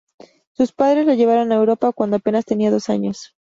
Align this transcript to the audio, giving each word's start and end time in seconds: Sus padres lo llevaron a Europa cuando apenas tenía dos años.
Sus 0.53 0.71
padres 0.71 1.05
lo 1.05 1.13
llevaron 1.13 1.51
a 1.51 1.55
Europa 1.57 1.91
cuando 1.93 2.15
apenas 2.15 2.43
tenía 2.45 2.71
dos 2.71 2.89
años. 2.89 3.29